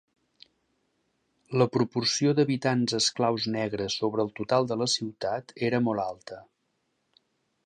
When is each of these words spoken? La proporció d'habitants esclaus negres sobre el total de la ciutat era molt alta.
La 1.61 1.67
proporció 1.75 2.33
d'habitants 2.39 2.97
esclaus 3.01 3.47
negres 3.59 3.99
sobre 4.03 4.27
el 4.29 4.35
total 4.41 4.69
de 4.73 4.81
la 4.85 4.89
ciutat 4.99 5.59
era 5.71 5.87
molt 5.91 6.07
alta. 6.11 6.45